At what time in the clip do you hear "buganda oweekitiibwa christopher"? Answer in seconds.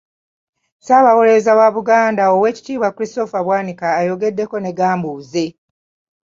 1.75-3.41